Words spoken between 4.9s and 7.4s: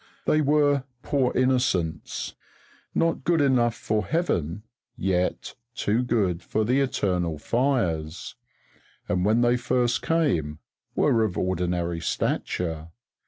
yet too good for the eternal